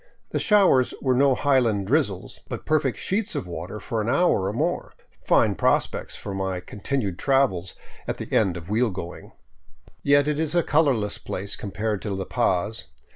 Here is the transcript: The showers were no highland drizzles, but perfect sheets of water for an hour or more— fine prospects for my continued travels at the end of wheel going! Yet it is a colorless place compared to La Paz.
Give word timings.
The 0.31 0.39
showers 0.39 0.95
were 0.99 1.13
no 1.13 1.35
highland 1.35 1.85
drizzles, 1.85 2.39
but 2.49 2.65
perfect 2.65 2.97
sheets 2.97 3.35
of 3.35 3.45
water 3.45 3.79
for 3.79 4.01
an 4.01 4.09
hour 4.09 4.47
or 4.47 4.51
more— 4.51 4.95
fine 5.27 5.53
prospects 5.53 6.15
for 6.15 6.33
my 6.33 6.59
continued 6.59 7.19
travels 7.19 7.75
at 8.07 8.17
the 8.17 8.33
end 8.33 8.57
of 8.57 8.67
wheel 8.67 8.89
going! 8.89 9.31
Yet 10.01 10.27
it 10.27 10.39
is 10.39 10.55
a 10.55 10.63
colorless 10.63 11.19
place 11.19 11.55
compared 11.55 12.01
to 12.01 12.09
La 12.09 12.25
Paz. 12.25 12.85